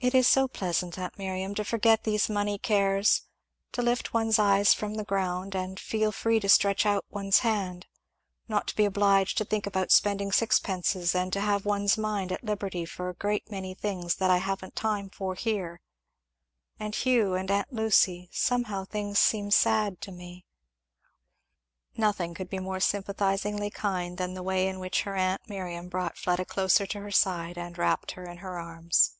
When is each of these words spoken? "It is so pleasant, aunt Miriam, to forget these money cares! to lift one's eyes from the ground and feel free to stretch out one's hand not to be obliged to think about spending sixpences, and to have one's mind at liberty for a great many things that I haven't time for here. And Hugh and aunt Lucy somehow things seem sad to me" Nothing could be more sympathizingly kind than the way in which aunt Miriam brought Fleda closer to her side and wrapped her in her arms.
"It 0.00 0.14
is 0.14 0.28
so 0.28 0.46
pleasant, 0.46 0.96
aunt 0.96 1.18
Miriam, 1.18 1.56
to 1.56 1.64
forget 1.64 2.04
these 2.04 2.28
money 2.28 2.56
cares! 2.56 3.22
to 3.72 3.82
lift 3.82 4.14
one's 4.14 4.38
eyes 4.38 4.72
from 4.72 4.94
the 4.94 5.02
ground 5.02 5.56
and 5.56 5.80
feel 5.80 6.12
free 6.12 6.38
to 6.38 6.48
stretch 6.48 6.86
out 6.86 7.04
one's 7.10 7.40
hand 7.40 7.88
not 8.46 8.68
to 8.68 8.76
be 8.76 8.84
obliged 8.84 9.36
to 9.38 9.44
think 9.44 9.66
about 9.66 9.90
spending 9.90 10.30
sixpences, 10.30 11.16
and 11.16 11.32
to 11.32 11.40
have 11.40 11.64
one's 11.66 11.98
mind 11.98 12.30
at 12.30 12.44
liberty 12.44 12.84
for 12.84 13.08
a 13.08 13.14
great 13.14 13.50
many 13.50 13.74
things 13.74 14.14
that 14.18 14.30
I 14.30 14.36
haven't 14.36 14.76
time 14.76 15.10
for 15.10 15.34
here. 15.34 15.80
And 16.78 16.94
Hugh 16.94 17.34
and 17.34 17.50
aunt 17.50 17.72
Lucy 17.72 18.30
somehow 18.30 18.84
things 18.84 19.18
seem 19.18 19.50
sad 19.50 20.00
to 20.02 20.12
me" 20.12 20.44
Nothing 21.96 22.34
could 22.34 22.48
be 22.48 22.60
more 22.60 22.78
sympathizingly 22.78 23.70
kind 23.70 24.16
than 24.16 24.34
the 24.34 24.44
way 24.44 24.68
in 24.68 24.78
which 24.78 25.04
aunt 25.08 25.48
Miriam 25.48 25.88
brought 25.88 26.16
Fleda 26.16 26.44
closer 26.44 26.86
to 26.86 27.00
her 27.00 27.10
side 27.10 27.58
and 27.58 27.76
wrapped 27.76 28.12
her 28.12 28.24
in 28.30 28.36
her 28.36 28.60
arms. 28.60 29.14